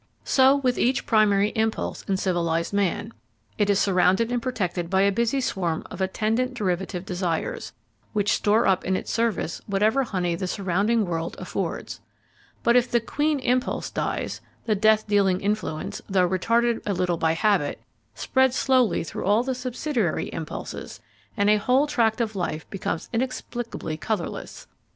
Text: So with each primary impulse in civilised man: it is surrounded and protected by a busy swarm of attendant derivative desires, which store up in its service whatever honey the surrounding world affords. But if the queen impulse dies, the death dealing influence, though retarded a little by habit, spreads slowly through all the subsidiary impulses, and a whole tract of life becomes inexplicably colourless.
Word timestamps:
So 0.23 0.55
with 0.55 0.79
each 0.79 1.05
primary 1.05 1.49
impulse 1.49 2.01
in 2.07 2.17
civilised 2.17 2.73
man: 2.73 3.13
it 3.59 3.69
is 3.69 3.79
surrounded 3.79 4.31
and 4.31 4.41
protected 4.41 4.89
by 4.89 5.01
a 5.03 5.11
busy 5.11 5.39
swarm 5.39 5.83
of 5.91 6.01
attendant 6.01 6.55
derivative 6.55 7.05
desires, 7.05 7.71
which 8.11 8.33
store 8.33 8.65
up 8.65 8.83
in 8.83 8.95
its 8.95 9.11
service 9.13 9.61
whatever 9.67 10.01
honey 10.01 10.33
the 10.33 10.47
surrounding 10.47 11.05
world 11.05 11.35
affords. 11.37 11.99
But 12.63 12.75
if 12.75 12.89
the 12.89 12.99
queen 12.99 13.37
impulse 13.41 13.91
dies, 13.91 14.41
the 14.65 14.73
death 14.73 15.05
dealing 15.05 15.39
influence, 15.39 16.01
though 16.09 16.27
retarded 16.27 16.81
a 16.87 16.95
little 16.95 17.17
by 17.17 17.33
habit, 17.33 17.79
spreads 18.15 18.55
slowly 18.55 19.03
through 19.03 19.25
all 19.25 19.43
the 19.43 19.53
subsidiary 19.53 20.33
impulses, 20.33 20.99
and 21.37 21.47
a 21.47 21.57
whole 21.57 21.85
tract 21.85 22.19
of 22.19 22.35
life 22.35 22.67
becomes 22.71 23.07
inexplicably 23.13 23.97
colourless. 23.97 24.65